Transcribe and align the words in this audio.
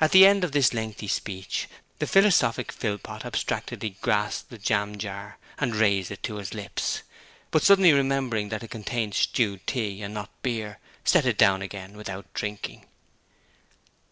At 0.00 0.10
the 0.10 0.26
end 0.26 0.42
of 0.42 0.50
this 0.50 0.74
lengthy 0.74 1.06
speech, 1.06 1.68
the 2.00 2.06
philosophic 2.08 2.72
Philpot 2.72 3.24
abstractedly 3.24 3.90
grasped 4.00 4.52
a 4.52 4.58
jam 4.58 4.98
jar 4.98 5.38
and 5.56 5.76
raised 5.76 6.10
it 6.10 6.24
to 6.24 6.38
his 6.38 6.52
lips; 6.52 7.02
but 7.52 7.62
suddenly 7.62 7.92
remembering 7.92 8.48
that 8.48 8.64
it 8.64 8.72
contained 8.72 9.14
stewed 9.14 9.64
tea 9.68 10.02
and 10.02 10.12
not 10.12 10.30
beer, 10.42 10.80
set 11.04 11.26
it 11.26 11.38
down 11.38 11.62
again 11.62 11.96
without 11.96 12.26
drinking. 12.34 12.86